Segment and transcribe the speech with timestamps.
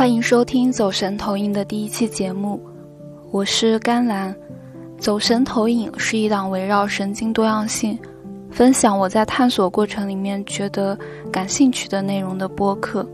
[0.00, 2.58] 欢迎收听《走神投影》的第一期节目，
[3.30, 4.34] 我是甘蓝。
[4.98, 7.98] 《走神投影》是一档围绕神经多样性，
[8.50, 10.98] 分享我在探索过程里面觉得
[11.30, 13.06] 感兴趣的内容的播客。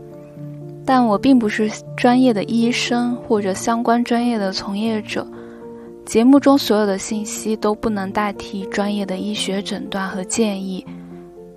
[0.85, 5.27] 但我并不是专业的医生或者相关专业的从业者，
[6.05, 10.85] 节目中所有的信息都不能代替专业的医学诊断和建议。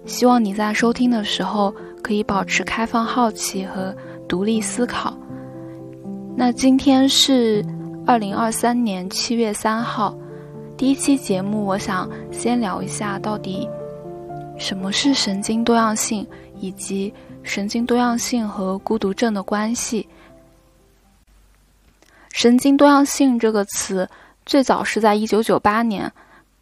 [0.05, 1.73] 希望你在收听的时候
[2.03, 3.95] 可以保持开放、好奇和
[4.31, 5.13] 独立思考。
[6.37, 7.67] 那今天是
[8.07, 10.17] 二零二三年七月三号，
[10.77, 13.69] 第一期节目，我想先聊一下到底
[14.57, 16.25] 什么是神经多样性，
[16.61, 17.13] 以及
[17.43, 20.09] 神经多样性和孤独症的关系。
[22.33, 24.09] 神经多样性这个词
[24.47, 26.11] 最早是在一九九八年，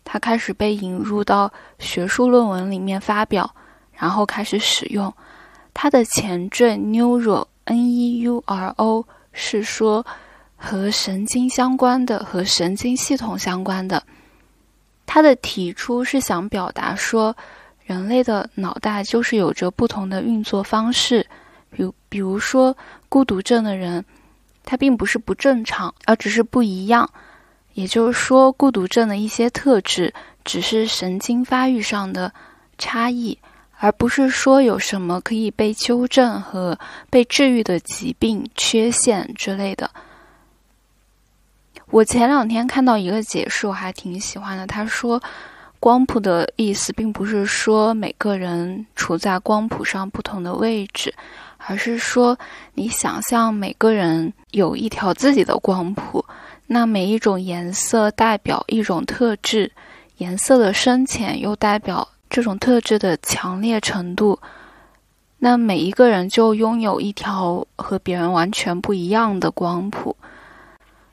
[0.05, 3.55] 它开始被引入到学术论文里面发表，
[3.93, 5.13] 然后开始使用。
[5.75, 9.07] 它的前缀 neuro N E U R O。
[9.41, 10.05] 是说
[10.57, 14.03] 和神经相关的，和神经系统相关的。
[15.07, 17.37] 他的提出是想表达说，
[17.85, 21.25] 人类的脑袋就是有着不同的运作方式。
[21.71, 22.77] 比比如说，
[23.09, 24.05] 孤独症的人，
[24.65, 27.09] 他并不是不正常，而只是不一样。
[27.75, 30.13] 也就是说，孤独症的一些特质
[30.45, 32.33] 只是神经发育上的
[32.77, 33.39] 差异。
[33.81, 39.89] 而不是说有什么可以被纠正和被治愈的疾病、缺陷之类的。
[41.91, 44.67] 我前两天看到一个解释，我还挺喜欢的。
[44.67, 45.23] 他说，
[45.81, 51.15] 光谱的意思并不是说每个人处在光谱上不同的位置，
[51.57, 52.37] 而是说
[52.75, 56.23] 你想象每个人有一条自己的光谱，
[56.67, 59.71] 那每一种颜色代表一种特质，
[60.17, 62.07] 颜色的深浅又代表。
[62.31, 64.39] 这种特质的强烈程度，
[65.39, 70.17] 那每一个人就拥有一条和别人完全不一样的光谱。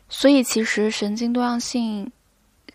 [0.10, 2.12] 所以，其实神经多样性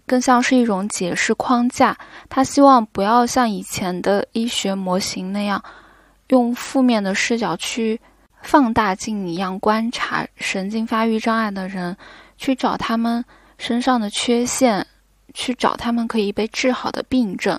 [0.07, 1.97] 更像是一种解释框架。
[2.29, 5.63] 他希望不要像以前的医学模型那样，
[6.29, 8.01] 用负面的视角去
[8.43, 11.97] 放大镜一样观察神经发育障碍的人，
[12.37, 13.25] 去找他们
[13.59, 14.87] 身上的缺陷，
[15.33, 17.59] 去找他们可以被治好的病症。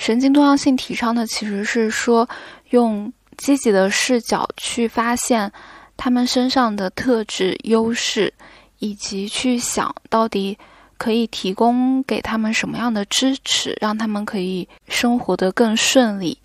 [0.00, 2.26] 神经多样性提倡的其实是说，
[2.70, 5.52] 用积极的视角去发现
[5.94, 8.32] 他们身上的特质、优势，
[8.78, 10.56] 以及去想到底
[10.96, 16.38] 可以提供给他们什么样的支持，让他们可以生活得更顺利。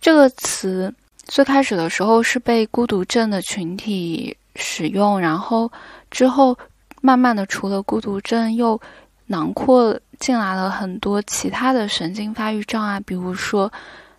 [0.00, 5.70] 这个词最开始的时候是被孤独症的群体使用，然后
[6.10, 6.58] 之后
[7.00, 8.80] 慢慢的，除了孤独症，又
[9.26, 9.96] 囊括。
[10.18, 13.72] 进来了很多其他的神经发育障碍，比如说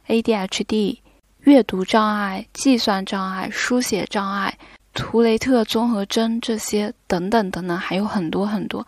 [0.07, 0.99] ADHD、
[1.41, 4.57] 阅读障碍、计算障碍、书写障碍、
[4.93, 8.85] 图雷特综合征这些等等等等，还有很多很多。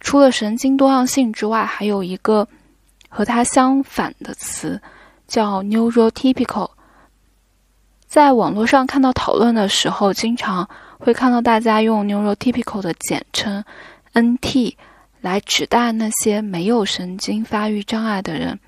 [0.00, 2.46] 除了神经多样性之外，还有一个
[3.08, 4.80] 和它相反的词
[5.26, 6.70] 叫 neurotypical。
[8.06, 10.68] 在网络上看到讨论的时候，经常
[10.98, 13.62] 会看到大家用 neurotypical 的简称
[14.14, 14.74] NT。
[15.20, 18.58] 来指代那些没有神经发育障碍的人，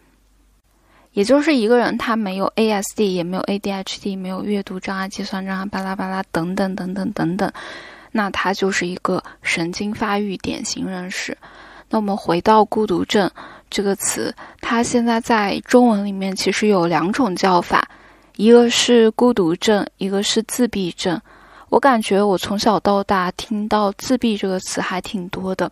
[1.12, 7.52] 也就是一个人他没有 ASD，也没有 ADHD，没有阅读障碍、计算障碍、巴拉巴拉等等等等等等，
[8.10, 11.36] 那他就是一个神经发育典型人士。
[11.88, 13.30] 那我们回到孤独症
[13.68, 17.86] 这个词，它现在在中文里面其实有两种叫法，
[18.36, 21.20] 一个是孤独症，一个是自闭症。
[21.68, 25.70] 我感觉我从小到大听到自闭这个词还挺多的。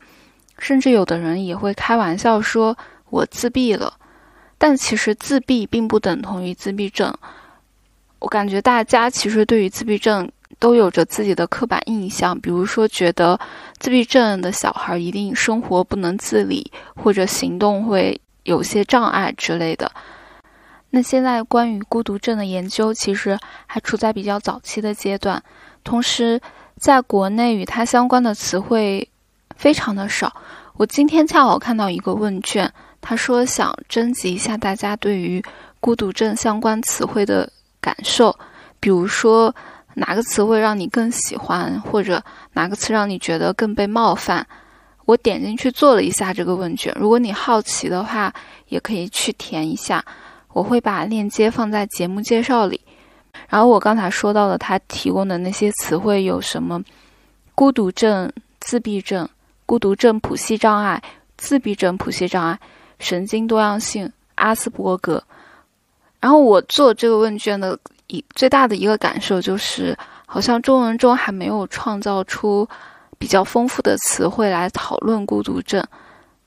[0.60, 2.76] 甚至有的人也会开玩笑说
[3.10, 3.94] ：“我自闭了。”
[4.58, 7.12] 但其实自闭并不等同于自闭症。
[8.18, 13.40] 我感觉大家其实对于自闭症都有着自己的刻板印象，比如说觉得
[13.78, 19.90] 自闭症的小孩一定生活不能自理，或者行动会有些障碍之类的。
[20.90, 25.42] 那现在关于孤独症的研究其实还处在比较早期的阶段，
[25.82, 26.38] 同时
[26.76, 29.08] 在国内与它相关的词汇。
[29.60, 30.34] 非常的少。
[30.78, 32.72] 我今天恰好看到一个问卷，
[33.02, 35.44] 他说想征集一下大家对于
[35.80, 37.46] 孤独症相关词汇的
[37.78, 38.34] 感受，
[38.80, 39.54] 比如说
[39.92, 42.22] 哪个词汇让你更喜欢，或者
[42.54, 44.46] 哪个词让你觉得更被冒犯。
[45.04, 48.32] 我点进去做了一下这个问卷，如果你好奇的话，
[48.68, 50.02] 也可以去填一下。
[50.54, 52.80] 我会把链接放在节目介绍里。
[53.46, 56.80] 然后我刚才说到的他提供的那些词汇有什么？
[57.54, 59.28] 孤独症、自闭症。
[59.70, 61.00] 孤独症谱系障碍、
[61.36, 62.58] 自闭症谱系障碍、
[62.98, 65.22] 神经多样性、阿斯伯格。
[66.18, 67.78] 然后我做这个问卷的
[68.08, 69.96] 一最大的一个感受就是，
[70.26, 72.68] 好像中文中还没有创造出
[73.16, 75.86] 比较丰富的词汇来讨论孤独症，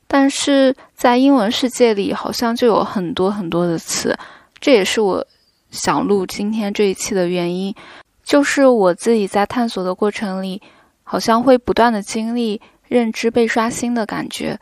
[0.06, 4.14] 但是在英文世界里，好像就有很多很多的词。
[4.60, 5.26] 这也是我
[5.72, 7.74] 想录今天这一期的原因，
[8.22, 10.62] 就是我自己在探索的过程里，
[11.06, 14.60] 好像会不断的经历认知被刷新的感觉。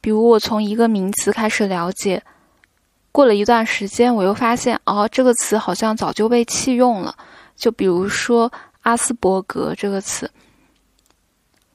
[0.00, 2.22] 比如我从一个名词开始了解，
[3.12, 7.16] 过了一段时间，我又发现，哦，这个词好像早就被弃用了。
[7.54, 8.52] 就比如说
[8.82, 10.30] 阿斯伯格这个词，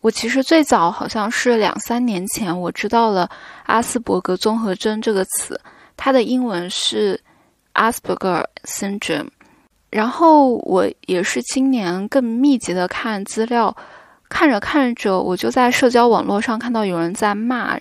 [0.01, 3.29] 我其实最早好像是两三年前我知道了
[3.65, 5.59] 阿斯伯格综合征这个词，
[5.97, 7.19] 它的英文是。
[7.73, 9.29] Asperger syndrome，
[9.91, 13.73] 然后我也是今年更密集的看资料，
[14.31, 17.77] 看着看着，我就在社交网络上看到有人在骂，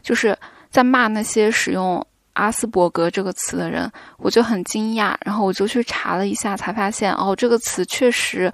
[0.00, 0.38] 就是
[0.70, 8.50] 在骂那些使用阿斯伯格这个词的人，我就很惊讶，然后我就去查了一下，才发现哦，这个词确实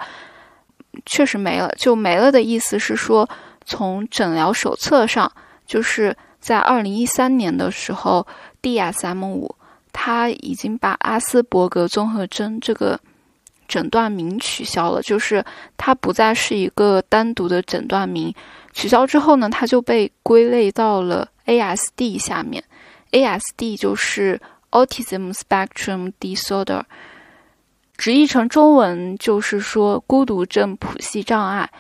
[1.05, 3.29] 确实没了，就没了的意思是说，
[3.67, 5.31] 从诊疗手册上，
[5.67, 8.27] 就是在二零一三年的时候
[8.63, 9.55] ，DSM 五。
[9.97, 12.99] 他已经把阿斯伯格综合征这个
[13.67, 15.45] 诊断名取消了，就是
[15.77, 18.35] 它不再是一个单独的诊断名。
[18.73, 22.63] 取消之后呢，它就被归类到了 ASD 下面。
[23.13, 24.41] ASD 就是
[24.71, 26.83] Autism Spectrum Disorder，
[27.97, 31.71] 直译成中文就是说孤独症谱系障碍。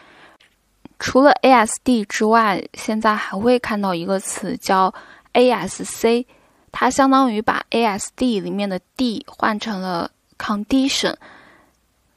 [1.00, 4.94] 除了 ASD 之外，现在还会看到一个词叫
[5.32, 6.25] ASC。
[6.70, 11.14] 它相当于把 ASD 里面的 D 换成了 Condition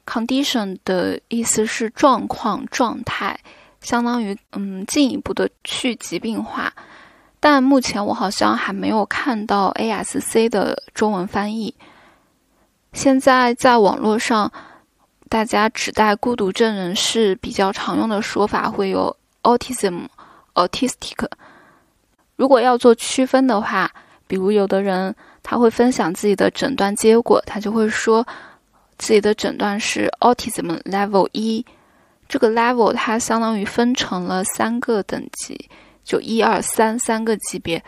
[0.08, 3.38] Condition 的意思是状况、状态，
[3.82, 6.72] 相当于嗯进一步的去疾病化。
[7.38, 11.74] 但目前我好像还没有看到 ASC 的中文翻译。
[12.94, 14.50] 现在在网络上，
[15.28, 20.06] 大家指代孤独症人士比较常用的说法会有 autism、
[20.54, 21.28] autistic。
[22.36, 23.92] 如果要做区分的话，
[24.26, 28.26] 比如，有的人他会分享自己的诊断结果，他就会说
[28.98, 31.64] 自己的诊断是 Autism Level 一。
[32.28, 35.70] 这个 Level 它相当于分成了三个等级，
[36.04, 37.82] 就一二三三个级别。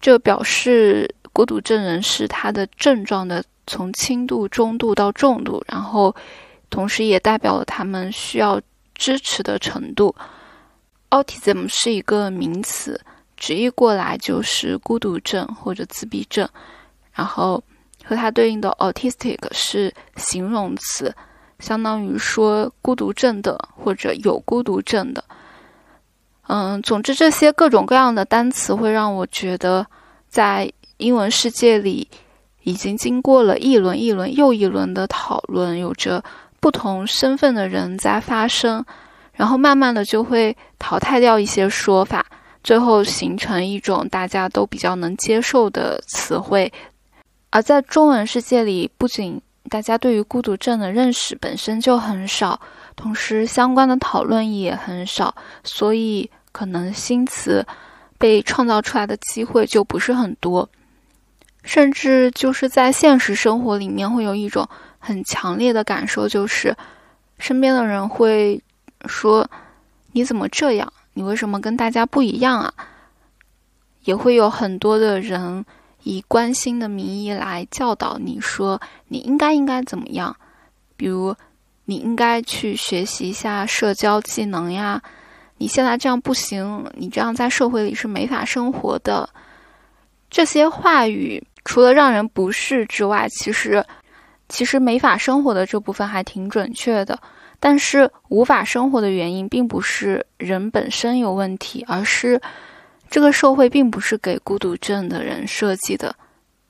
[0.00, 6.14] 这表示孤独症人士他的症状的从轻度、中度到重度，然后
[6.70, 8.60] 同时也代表了他们需要
[8.94, 10.14] 支持的程度。
[11.10, 13.00] Autism 是一个名词。
[13.38, 16.48] 直译过来就是孤独症或者自闭症，
[17.12, 17.62] 然后
[18.06, 21.12] 和它对应的 autistic 是形容词，
[21.58, 25.24] 相当于说孤独症的或者有孤独症的。
[26.46, 29.84] 嗯，总之这些各种各样的单词会让我觉得，
[30.28, 32.08] 在英文世界里
[32.62, 36.22] 已经经过了一轮一轮又一轮的讨论，有着
[36.60, 38.84] 不同身份的人在发声，
[39.32, 42.24] 然后慢慢的就会淘汰掉一些说法。
[42.62, 46.72] 最后形成一种大家都比较能接受的词汇，
[47.50, 49.40] 而在中文世界里，不仅
[49.70, 52.60] 大家对于孤独症的认识本身就很少，
[52.94, 55.34] 同时相关的讨论也很少，
[55.64, 57.66] 所以可能新词
[58.18, 60.68] 被创造出来的机会就不是很多，
[61.62, 66.76] 甚至就是在现实生活里面会有一种很强烈的感受，就是
[67.38, 68.60] 身边的人会
[69.06, 69.48] 说
[70.12, 72.72] ：“你怎么这样？”你为什么跟大家不一样啊？
[74.04, 75.64] 也会有很多的人
[76.06, 80.36] 以关心的名义来教导你说你应该应该怎么样，
[80.96, 81.34] 比如
[81.84, 85.02] 你应该去学习一下社交技能呀。
[85.58, 89.28] 你现在这样不行，你这样在社会里是没法生活的。
[90.30, 93.84] 这些话语除了让人不适之外，其实
[94.48, 97.18] 其实没法生活的这部分还挺准确的。
[97.58, 102.40] 但是无法生活的原因，并不是人本身有问题，而是
[103.08, 106.14] 这个社会并不是给孤独症的人设计的，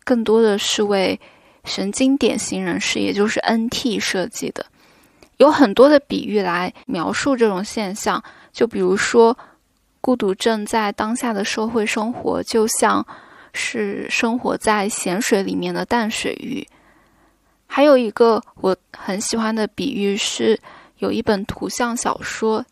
[0.05, 1.19] 更多的是为
[1.65, 4.65] 神经典型人士，也就是 NT 设计的。
[5.39, 9.37] 有很多的比喻来描述这种现象，就比如说，
[10.01, 13.07] 孤独症在当下的社会生活，就像
[13.53, 16.67] 是生活在咸水里面的淡水鱼。
[17.67, 20.59] 还有一个我很喜欢的比喻是。
[20.99, 22.65] 有一本图像小说，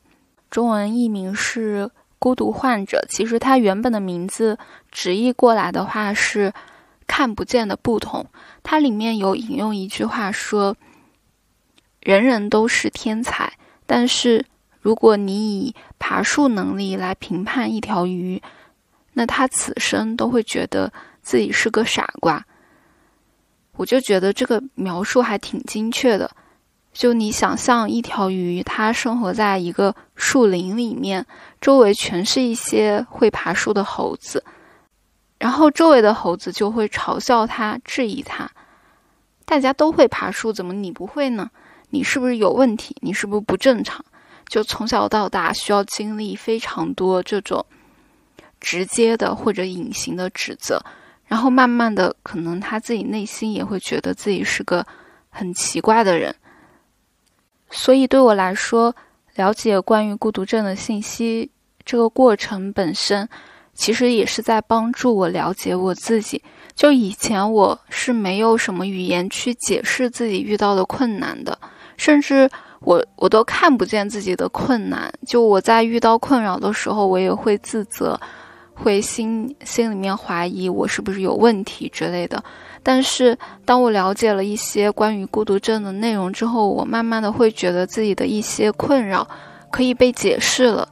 [0.50, 1.84] 中文译名是
[2.24, 3.04] 《孤独患者》。
[3.14, 4.58] 其实他原本的名字
[4.90, 6.54] 直译过来的话是
[7.06, 8.24] “看不见的不同”。
[8.64, 10.74] 它里面有引用一句话说
[12.00, 13.52] ：“人人都是天才，
[13.84, 14.46] 但是
[14.80, 18.40] 如果你以爬树能力来评判一条鱼，
[19.12, 20.90] 那他此生都会觉得
[21.20, 22.42] 自己是个傻瓜。”
[23.76, 26.30] 我就觉得这个描述还挺精确的。
[26.94, 31.26] 就你想象一条鱼，它生活在一个树林里面，
[31.60, 34.44] 周围全是一些会爬树的猴子，
[35.40, 38.48] 然后周围的猴子就会嘲笑它、质疑它。
[39.44, 41.50] 大家都会爬树，怎么你不会呢？
[41.90, 42.96] 你是不是有问题？
[43.00, 44.02] 你是不是不正常？
[44.48, 47.66] 就从小到大需要经历非常多这种
[48.60, 50.80] 直接的或者隐形的指责，
[51.26, 54.86] 然后慢慢的，可能他自己内心也会觉得自己是个
[55.28, 56.32] 很奇怪的人。
[57.76, 58.94] 所以对我来说，
[59.34, 61.50] 了解关于孤独症的信息，
[61.84, 63.28] 这个过程本身，
[63.74, 66.40] 其实也是在帮助我了解我自己。
[66.74, 71.58] 就以前我是没有什么语言去解释自己遇到的困难的，
[71.96, 72.48] 甚至
[72.80, 75.12] 我我都看不见自己的困难。
[75.26, 78.18] 就我在遇到困扰的时候，我也会自责，
[78.74, 82.42] 会心心里面怀疑我是不是有问题之类的。
[82.82, 89.26] 但是，当我了解了一些关于孤独症的内容之后，我慢慢的会觉得自己的一些困扰
[89.72, 90.86] 可以被解释了，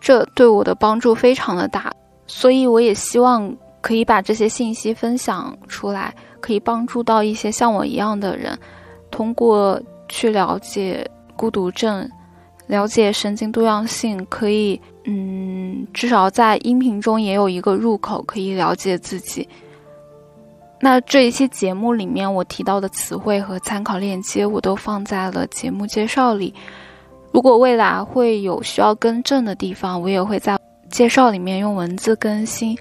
[0.00, 1.90] 这对我的帮助非常的大。
[2.26, 8.58] 所以，我也希望可以把这些信息分享出来，可以帮助到一些像我一样的人，
[9.10, 12.06] 通过去了解孤独症，
[12.66, 19.46] 了解神经多样性，可以，嗯，至少在音频中也有一个入口，可以了解自己。
[20.80, 26.52] 那这一期节目里面，我提到的词汇和参考链接，我都放在了节目介绍里。
[27.32, 32.76] 如果未来会有需要更正的地方，我也会在介绍里面用文字更新。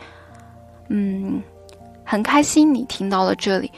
[0.89, 1.41] 嗯，
[2.03, 3.71] 很开心你听到了这里。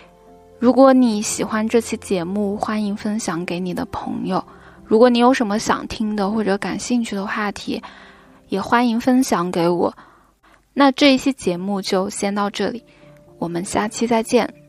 [0.60, 4.44] 如果你喜欢这期节目，欢迎分享给你的朋友。
[4.88, 7.82] 如果你有什么想听的或者感兴趣的话题，
[8.50, 9.94] 也欢迎分享给我。
[10.74, 12.84] 那这一期节目就先到这里。
[13.40, 14.65] 我们下期再见。